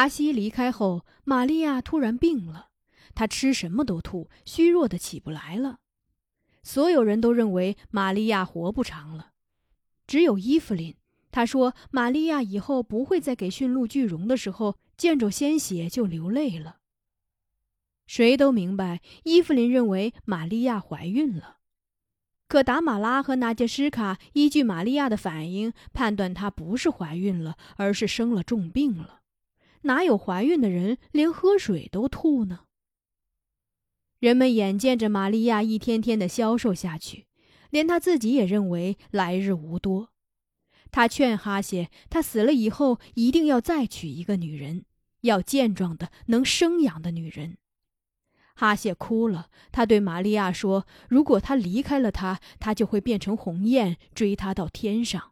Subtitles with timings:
[0.00, 2.68] 达西离开后，玛利亚突然病了，
[3.14, 5.80] 她吃什么都吐，虚弱的起不来了。
[6.62, 9.32] 所有人都认为玛利亚活不长了，
[10.06, 10.96] 只有伊芙琳，
[11.30, 16.78] 她说玛利亚以后不会再给驯鹿聚绒的时候见着鲜血就流泪了。
[18.06, 21.58] 谁都明白，伊芙琳认为玛利亚怀孕了。
[22.48, 29.19] 可达马拉和纳杰什卡依据玛利亚的反应判断，她不是怀孕了，而是生了重病了。
[29.82, 32.60] 哪有怀孕的人连喝水都吐呢？
[34.18, 37.26] 人们眼见着玛利亚一天天的消瘦下去，
[37.70, 40.10] 连她自己也认为来日无多。
[40.92, 44.84] 他劝哈谢，他死了以后一定要再娶一个女人，
[45.20, 47.58] 要健壮的、能生养的女人。
[48.56, 55.29] 哈谢哭了，他对玛利亚说：“如果他离开了他，他就会变成鸿雁，追他到天上。”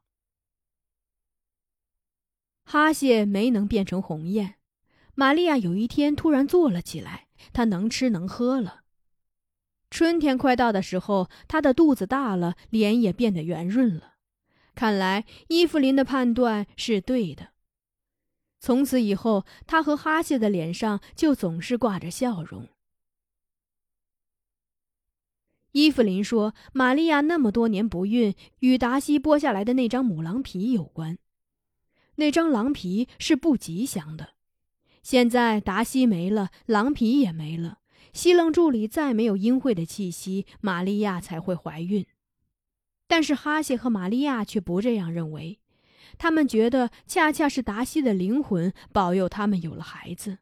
[2.70, 4.56] 哈谢没能变成鸿雁。
[5.14, 8.83] 玛利亚有一天突然坐了起来，她能吃能喝了。
[9.91, 14.16] 春天快到的时候，她的肚子大了，脸也变得圆润了。
[14.74, 17.52] 看来伊芙琳的判断是对的。
[18.61, 22.69] 从此以后，她和哈谢的脸上就总是挂着笑容。
[25.73, 31.17] 伊芙琳说：“玛利亚那么多年不孕，与达西剥下来的那张母狼皮有关。
[32.18, 34.34] 那张狼皮是不吉祥的。
[35.02, 37.79] 现在达西没了，狼皮也没了，
[38.12, 42.07] 西楞柱里再没有阴晦的气息，玛利亚才会怀孕。
[43.07, 45.61] 但是哈谢和玛利亚却不这样认为，
[46.18, 50.39] 他们觉得恰恰是达西的灵魂保佑他们有了孩子，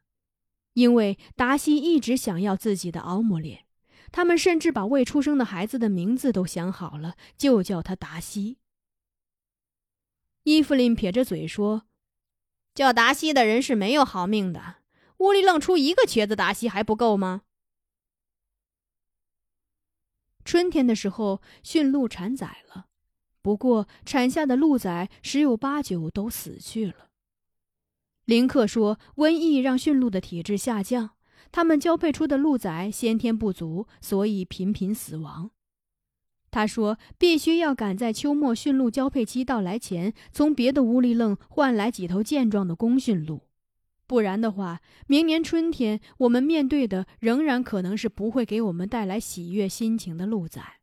[0.73, 3.63] 因为达西一直想要自己的奥姆列。”
[4.11, 8.57] 他们甚至把未出生的孩子的名字都想好了，就叫他达西。
[10.47, 11.83] 伊芙琳撇着嘴说
[12.73, 14.75] ：“叫达西的人是没有好命的。
[15.17, 17.41] 屋里愣出一个瘸子达西还不够吗？”
[20.45, 22.85] 春天的时候，驯鹿产崽了，
[23.41, 27.09] 不过产下的鹿崽十有八九都死去了。
[28.23, 31.17] 林克说：“瘟疫让驯鹿的体质下降。”
[31.51, 35.51] 他们交配出的鹿崽先天不足，所以频频死亡。
[36.57, 43.43] 他说：“必须要赶在秋末驯鹿交配期到来前，从别的乌里楞换来几头健壮的公驯鹿，
[44.07, 50.79] 不然的话，明年春天我们面对的仍然可能是不会给我们带来喜悦心情的鹿崽。”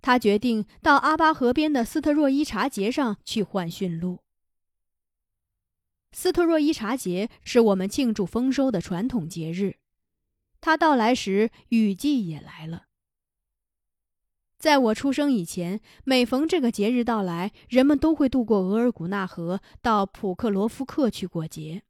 [0.00, 4.20] 他决定到阿巴河边的斯特若伊察节上去换驯鹿。
[6.12, 9.76] 斯特若伊察节是我们庆祝丰收的传统节日，
[10.62, 12.86] 它到来时，雨季也来了。
[14.62, 21.82] 在我出生以前，每逢这个节日到来，人们都会渡过额尔古纳河，到普克罗夫克去过节。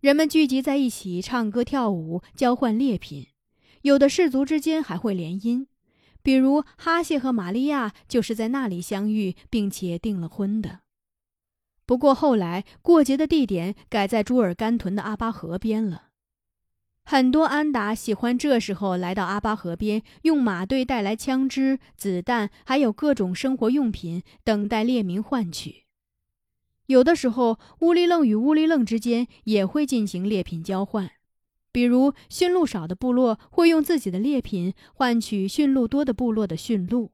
[0.00, 3.28] 人们聚集在一起，唱歌跳舞，交换猎品，
[3.82, 5.66] 有的氏族之间还会联姻，
[6.20, 10.80] 比如哈谢和玛利亚就是在那里相遇，并且订了婚的。
[11.86, 16.07] 不过后来，过节的地点改在朱尔干屯的阿巴河边了。
[17.10, 25.84] 很多安达喜欢这时候来到阿巴河边，用马队带来枪支、子弹，还有各种生活用品，等待猎民换取。
[26.84, 31.10] 有的时候，乌里楞与乌里楞之间也会进行猎品交换，
[31.72, 37.12] 比如驯鹿少的部落会用自己的猎品换取驯鹿多的部落的驯鹿。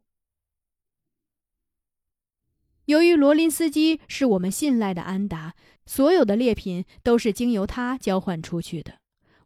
[2.87, 5.55] 由于罗林斯基是我们信赖的安达，
[5.87, 8.95] 所有的猎品都是经由他交换出去的。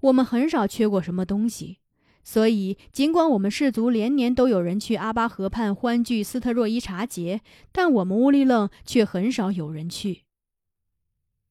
[0.01, 1.79] 我们很少缺过什么东西，
[2.23, 7.41] 所以尽管我们氏族连年都有人去阿巴河畔欢聚斯特若伊察节，
[7.73, 10.25] 但我们乌里楞却很少有人去。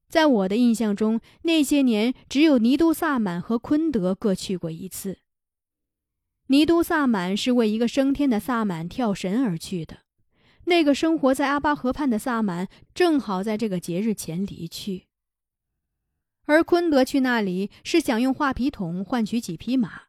[0.07, 5.19] 在我的印象中，那些年只有尼都萨满和昆德各去过一次。
[6.47, 9.97] 尼都萨满是为一个升天的萨满跳神而去的。
[10.63, 15.07] 那个生活在阿巴河畔的萨满正好在这个节日前离去，
[16.47, 20.03] 而昆德去那里是想用画皮桶换取几匹马。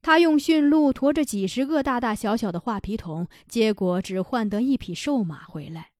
[0.00, 5.90] 他用驯鹿驮着几十个大大小小的画皮桶，结果只换得一匹瘦马回来。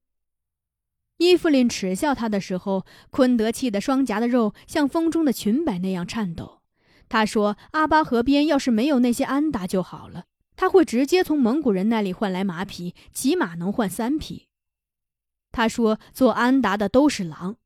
[1.16, 6.60] 伊芙琳耻笑他的时候，昆德气得双颊的肉像风中的裙摆那样颤抖。
[7.08, 10.24] 他说：“阿巴河边要是没有那些安达就好了。”
[10.56, 14.48] 他会直接从蒙古人那里换来马匹，起码能换三匹。
[15.50, 17.56] 他说：“做安达的都是狼。”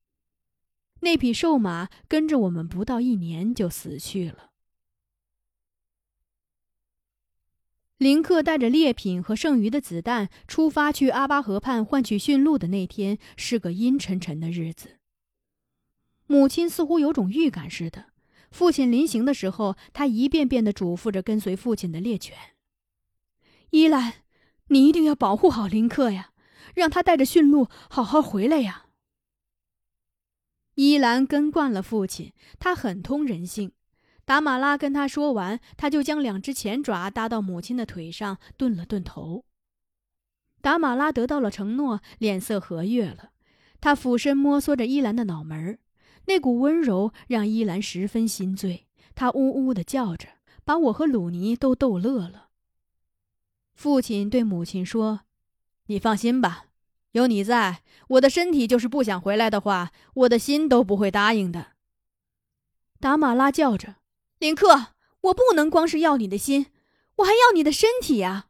[1.00, 4.50] 那匹瘦马跟着我们不到一年就死去了。
[7.98, 14.98] 林克带着猎品和剩余的子弹出发去阿巴河畔换取驯鹿的那天是个阴沉沉的日子。
[16.26, 18.12] 母亲似乎有种预感似的。
[18.50, 22.36] 父亲临行的时候，他一遍遍的嘱咐着跟随父亲的猎犬
[23.70, 24.14] ：“依兰，
[24.68, 26.32] 你一定要保护好林克呀，
[26.74, 28.86] 让他带着驯鹿好好回来呀。”
[30.78, 33.72] 依兰跟惯了父亲，他很通人性。
[34.24, 39.44] 达马拉跟他说完，他就将两只前爪搭到母亲的腿上，顿了顿头。
[40.60, 43.30] 达马拉得到了承诺，脸色和悦了。
[43.80, 45.80] 他俯身摸索着伊兰的脑门，
[46.26, 48.86] 那股温柔让伊兰十分心醉。
[49.16, 50.28] 他呜呜的叫着，
[50.64, 52.50] 把我和鲁尼都逗乐了。
[53.72, 55.22] 父亲对母亲说
[55.86, 56.66] ：“你放心吧。”
[57.12, 61.72] 有你在，我的身体就是不想回来的话，我的心都不会答应的。
[63.00, 63.96] 达马拉叫着
[64.38, 66.66] ：“林克，我不能光是要你的心，
[67.16, 68.48] 我还要你的身体呀！”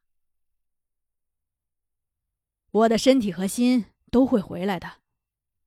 [2.70, 4.98] 我的身体和心都会回来的，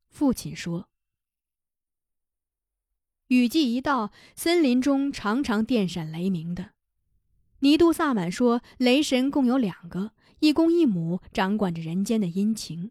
[0.10, 0.88] 父亲说。
[3.28, 6.72] 雨季一到，森林中常常电闪雷鸣的。
[7.60, 10.12] 尼都萨满说，雷神共有两个。
[10.42, 12.90] 一公一母掌管着人间的阴晴，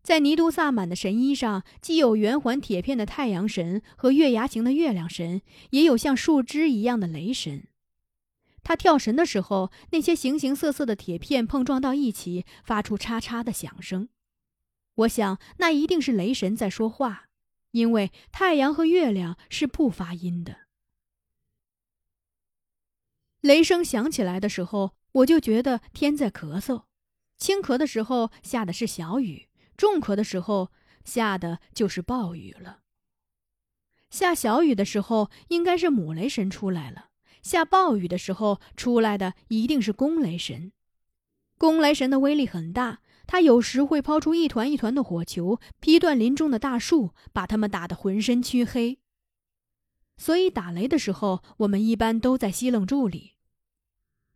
[0.00, 7.66] 在尼都萨满的神衣上，既有圆环铁片的太阳神和月牙形的月亮神，也有像树枝一样的雷神。
[8.62, 14.08] 他跳神的时候，那些形形色色的铁片碰撞到一起，发出嚓嚓的响声。
[14.94, 17.28] 我想，那一定是雷神在说话，
[17.72, 20.58] 因为太阳和月亮是不发音的。
[23.40, 24.97] 雷声响起来的时候。
[25.12, 26.84] 我就觉得天在咳嗽，
[27.36, 30.70] 轻咳的时候下的是小雨，重咳的时候
[31.04, 32.80] 下的就是暴雨了。
[34.10, 37.10] 下小雨的时候应该是母雷神出来了，
[37.42, 40.72] 下暴雨的时候出来的一定是公雷神。
[41.58, 48.98] 公雷神的威力很大，他有时会抛出一团一团的火球，劈断林中的大树，把他们打得浑身黢黑。
[50.16, 53.34] 所以打雷的时候，我们一般都在西楞柱里。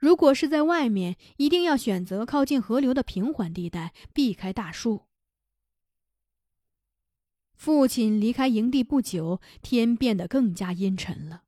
[0.03, 5.03] 如果是在外面，一定要选择靠近河流的平缓地带，避开大树。
[7.55, 11.45] 父亲离开营地不久，天变得更加阴沉了，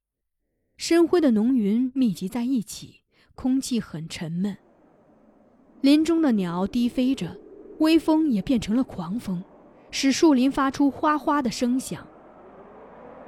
[0.76, 3.00] 深灰的浓云密集在一起，
[3.34, 4.56] 空气很沉闷。
[5.80, 7.36] 林中的鸟低飞着，
[7.80, 9.42] 微风也变成了狂风，
[9.90, 12.06] 使树林发出哗哗的声响。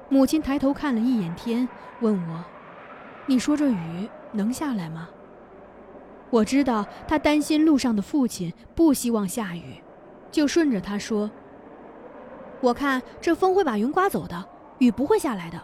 [0.08, 1.68] 母亲抬头看了一眼天，
[2.00, 2.44] 问我
[3.26, 5.08] ：“你说这雨能下来吗？”
[6.30, 9.80] 我知道他担心路上的父亲不希望下雨，
[10.30, 11.30] 就顺着他说
[12.60, 14.44] ：“我看这风会把云刮走的，
[14.78, 15.62] 雨不会下来的。”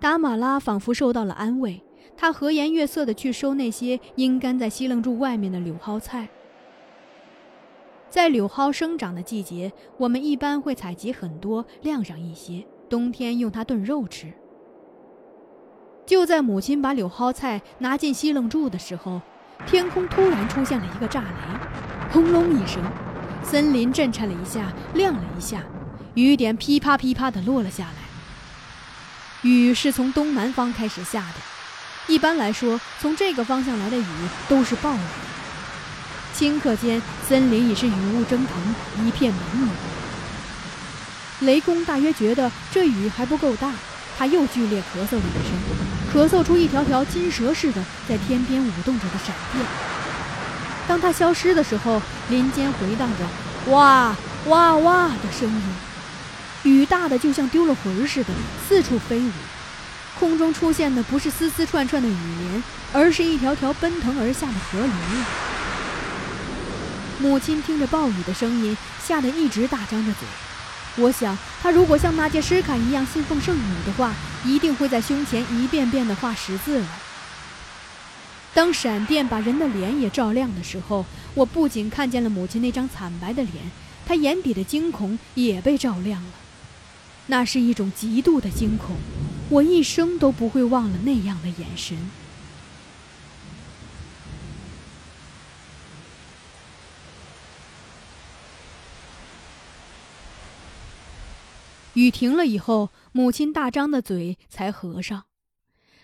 [0.00, 1.82] 达马拉仿佛受到了安慰，
[2.16, 6.28] 他和颜悦色地去收那些阴干在西楞柱外面的柳蒿菜。
[8.10, 14.32] 在柳蒿生长的季节，我们一般会采集很多，晾上一些，冬天用它炖肉吃。
[16.08, 19.20] 就在母亲把柳蒿菜拿进西楞柱的时候，
[19.66, 22.82] 天空突然出现了一个炸雷，轰隆一声，
[23.44, 25.60] 森林震颤了一下，亮了一下，
[26.14, 27.92] 雨点噼啪噼啪地落了下来。
[29.42, 31.34] 雨是从东南方开始下的，
[32.06, 34.06] 一般来说，从这个方向来的雨
[34.48, 35.00] 都是暴雨。
[36.34, 39.68] 顷刻间，森林已是雨雾蒸腾，一片朦胧。
[41.40, 43.74] 雷公大约觉得这雨还不够大。
[44.18, 45.54] 他又剧烈咳嗽了一声，
[46.12, 49.64] 咳嗽出一条条金蛇似的在天边舞动着的闪电。
[50.88, 53.24] 当他消失的时候，林间回荡着
[53.70, 55.62] “哇哇哇”的声音，
[56.64, 58.30] 雨大的就像丢了魂似的
[58.68, 59.30] 四处飞舞。
[60.18, 64.92] 空中出现的不是丝丝串串的雨帘，而是一条条奔腾而下的河流。
[67.20, 70.26] 母亲听着暴雨的声音，吓得一直大张着嘴。
[70.98, 74.12] 我想，他如果像那届诗卡一样信奉圣母的话，
[74.44, 76.86] 一定会在胸前一遍遍地画十字了。
[78.52, 83.54] 当闪电把人的脸也照亮的时候，我不仅看见了母亲那张惨白的脸，
[84.04, 86.30] 她眼底的惊恐也被照亮了。
[87.26, 88.96] 那是一种极度的惊恐，
[89.50, 91.96] 我一生都不会忘了那样的眼神。
[101.98, 105.24] 雨停了以后，母亲大张的嘴才合上。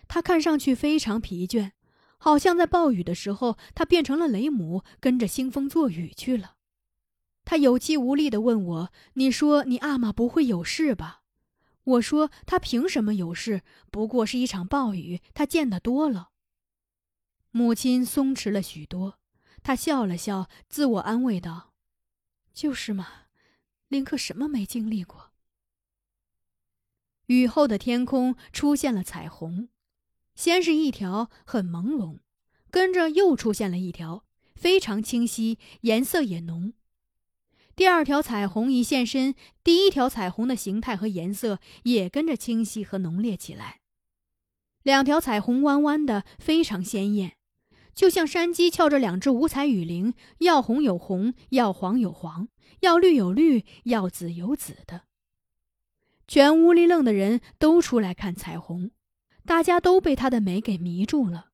[0.09, 1.71] 她看上去非常疲倦，
[2.19, 6.57] 好像在暴雨的时候，她变成了雷母，跟着兴风作雨去了。
[7.45, 11.21] 她有气无力地问我：“你说你阿玛不会有事吧？”
[11.85, 13.63] 我说：“她凭什么有事？
[13.93, 16.31] 不过是一场暴雨，她见得多了。”
[17.53, 19.21] 母亲松弛了许多，
[19.63, 21.73] 她笑了笑，自我安慰道
[22.53, 23.07] ：“就是嘛，
[23.87, 25.31] 林克什么没经历过。”
[27.27, 29.69] 雨后的天空出现了彩虹，
[30.35, 32.19] 先是一条很朦胧，
[32.71, 36.75] 跟着又出现了一条非常清晰，颜色也浓。
[37.75, 43.81] 第二条彩虹一现身，第一条彩虹的形态和颜色也跟着清晰和浓烈起来。
[44.83, 47.37] 两条彩虹弯弯的，非常鲜艳，
[47.95, 52.49] 就像山鸡翘着两只五彩羽翎，要红有红，要黄有黄，
[52.81, 55.05] 要绿有绿，要紫有紫的。
[56.27, 58.91] 全屋里愣的人都出来看彩虹，
[59.45, 61.49] 大家都被它的美给迷住了。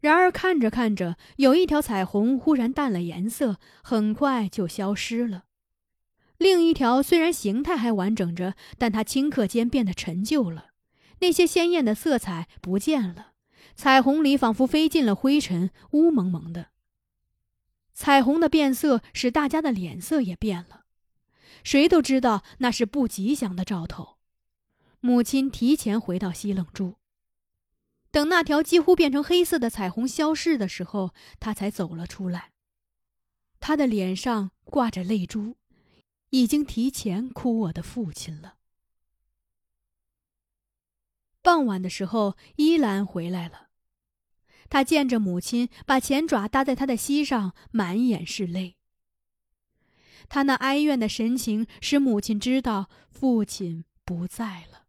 [0.00, 5.44] 然而看着看着，有一条彩虹忽然淡了颜色，很快就消失了。
[6.38, 10.70] 另一条虽然形态还完整着，但它顷刻间变得陈旧了，
[11.20, 13.34] 那些鲜艳的色彩不见了，
[13.76, 16.70] 彩虹里仿佛飞进了灰尘，乌蒙蒙的。
[17.94, 20.81] 彩虹的变色使大家的脸色也变了，
[21.64, 24.18] 谁都知道那是不吉祥的兆头。
[25.00, 26.96] 母亲提前回到西冷住。
[28.10, 32.52] 等那条几乎变成黑色的彩虹消逝的时候，她才走了出来。
[33.58, 35.56] 他的脸上挂着泪珠，
[36.30, 38.56] 已经提前哭我的父亲了。
[41.40, 43.68] 傍晚的时候，依兰回来了。
[44.68, 48.76] 他见着母亲，把前爪搭在他的膝上，满眼是泪。
[50.34, 54.86] 他那哀怨的神情使母亲知道父亲不在了。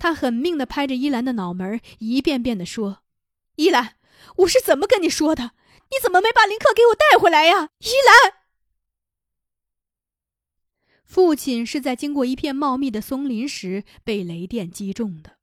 [0.00, 3.04] 他狠命的拍着依兰的脑门，一遍遍的说
[3.54, 3.94] ：“依兰，
[4.38, 5.52] 我是怎么跟你说的？
[5.90, 8.34] 你怎么没把林克给我带回来呀？”依兰，
[11.04, 15.38] 父亲是在经过一片茂密的松林时被雷电击中的。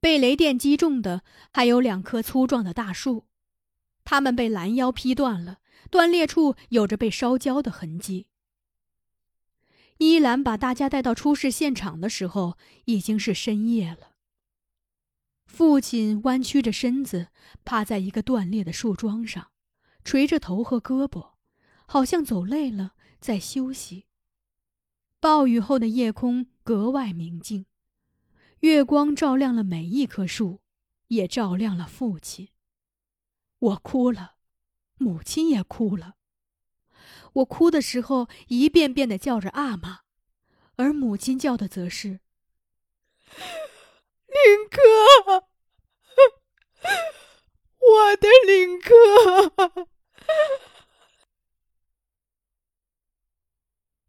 [0.00, 3.24] 被雷电击中的还有两棵粗壮的大树，
[4.04, 8.26] 它们被拦腰劈断了，断裂处有着被烧焦的痕迹。
[9.98, 14.12] 依兰把大家带到出事现场的时候，已经是深夜了。
[15.46, 17.28] 父亲弯曲着身子，
[17.64, 19.50] 趴在一个断裂的树桩上，
[20.04, 21.32] 垂着头和胳膊，
[21.86, 24.06] 好像走累了在休息。
[25.18, 27.66] 暴雨后的夜空格外明净，
[28.60, 30.60] 月光照亮了每一棵树，
[31.08, 32.50] 也照亮了父亲。
[33.58, 34.36] 我哭了，
[34.98, 36.14] 母亲也哭了。
[37.34, 40.00] 我哭的时候，一遍遍的叫着阿玛，
[40.76, 42.20] 而母亲叫的则是
[44.26, 44.80] 林哥，
[47.78, 49.88] 我的林哥。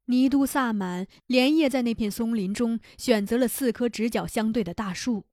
[0.06, 5.28] 尼都萨满连夜在那片松林中选择了四棵直角相对的大树，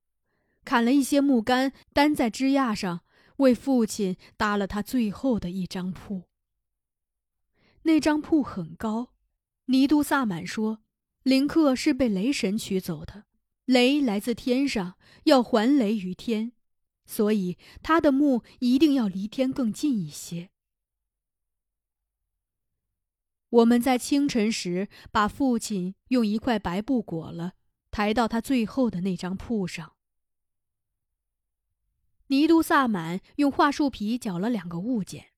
[0.65, 3.01] 砍了一些木杆，担在枝桠上，
[3.39, 6.25] 为父亲搭了他最后的一张铺。
[7.83, 9.13] 那张铺很高，
[9.67, 10.83] 尼都萨满说，
[11.23, 13.25] 林克是被雷神取走的，
[13.65, 16.53] 雷来自天上，要还雷于天，
[17.05, 20.51] 所以他的墓一定要离天更近一些。
[23.51, 27.53] 我们在清晨时把父亲用一块白布裹了，
[27.91, 29.96] 抬到他最后的那张铺上。
[32.29, 35.33] 尼都萨满用桦树皮绞了两个物件。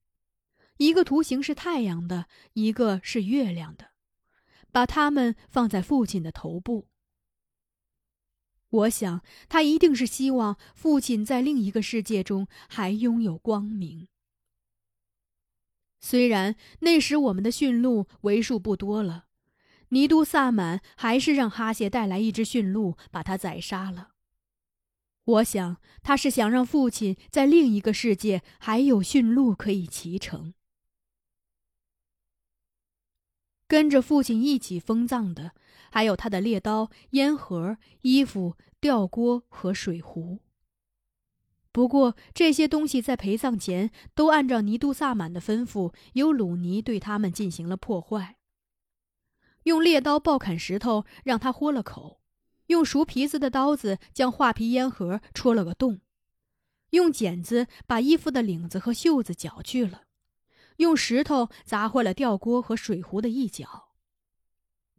[0.79, 3.91] 一个图形是太阳的，一个是月亮的，
[4.71, 6.89] 把它们放在父亲的头部。
[8.71, 14.09] 我想，他一定是希望父亲在另一个世界中还拥有光明。
[16.01, 19.25] 虽然那时我们的驯鹿为数不多了，
[19.89, 24.11] 尼都萨满还是让哈谢带来一只驯鹿，把它宰杀了。
[25.29, 30.55] 我想，他是想让父亲在另一个世界还有驯鹿可以骑乘。
[33.67, 35.53] 跟着父亲一起封葬的，
[35.91, 40.41] 还有他的猎刀、烟盒、衣服、吊锅和水壶。
[41.73, 48.39] 不过这些东西在陪葬前都按照尼都萨满的吩咐，由鲁尼对他们进行了破坏。
[49.65, 52.18] 用猎刀暴砍石头，让他豁了口；
[52.69, 55.99] 用熟皮子的刀子将画皮烟盒戳了个洞；
[56.91, 60.05] 用剪子把衣服的领子和袖子绞去了。
[60.77, 63.89] 用石头砸坏了吊锅和水壶的一角。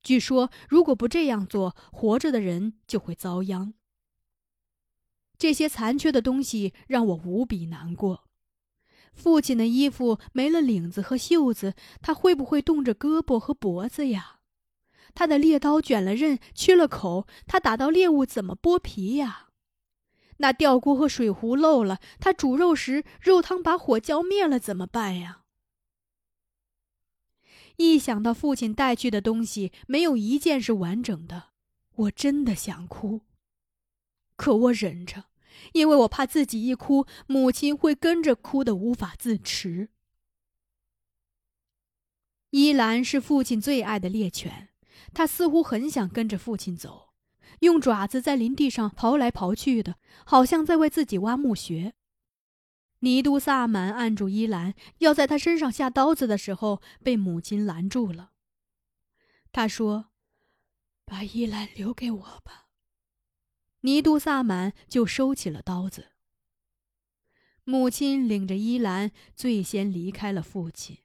[0.04, 3.74] 据说，如果不这样做，活着的人就会遭殃。
[5.38, 8.26] 这些残缺的东西让我无比难过。
[9.14, 14.39] 父亲的衣服没了领子和袖子，他会不会冻着胳膊和脖子呀？
[15.14, 19.48] 他的猎刀卷了刃，缺了口，他打到猎物怎么剥皮呀？
[20.38, 25.44] 那吊锅和水壶漏了，他煮肉时肉汤把火浇灭了，怎么办呀？
[27.76, 31.50] 一想到父亲带去的东西没有一件是完整的，
[31.96, 33.22] 我真的想哭，
[34.36, 35.26] 可我忍着，
[35.74, 39.90] 因为我怕自己一哭，母亲会跟着哭得无法自持。
[42.52, 44.69] 伊兰是父亲最爱的猎犬，
[45.14, 47.14] 他似乎很想跟着父亲走，
[47.60, 51.94] 用爪子在林地上刨来刨去的，好像在为自己挖墓穴。
[53.00, 58.32] 尼都萨满按住伊兰，要在他身上下刀子的时候，被母亲拦住了。
[59.52, 60.08] 他说。
[61.10, 62.68] 把伊兰留给我吧。
[63.82, 66.12] 尼都萨满就收起了刀子。
[67.64, 71.00] 母亲领着伊兰最先离开了父亲。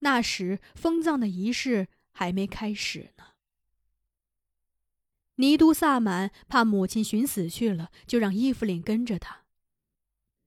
[0.00, 3.26] 那时封葬的仪式还没开始呢。
[5.36, 9.42] 尼都萨满怕母亲寻死去了，就让伊芙琳跟着他。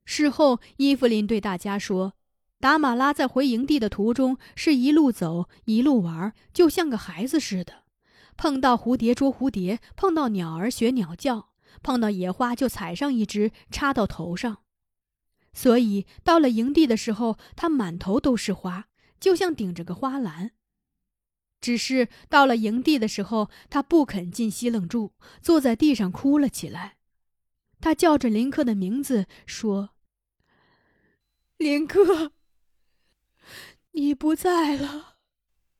[0.04, 2.16] 事后，伊芙琳对大家说
[2.60, 7.86] ：“达马拉在回营地的途中是一路走一路玩，就像个孩子似的。”
[8.36, 14.58] 碰到蝴蝶捉蝴蝶，碰到鸟儿学鸟叫，碰到野花就采上一只插到头上。
[15.54, 18.90] 所以到了营地的时候，他满头都是花，
[19.22, 20.52] 就像顶着个花篮。
[21.62, 26.98] 只是到了营地的时候他不肯进西冷柱坐在地上哭了起来。
[27.80, 29.92] 他叫着林克的名字说
[31.58, 32.32] 林克
[33.92, 35.18] 你不在了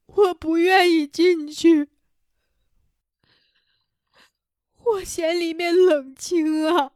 [0.06, 1.90] 我不愿意进去
[4.84, 6.94] 我嫌里面冷清啊。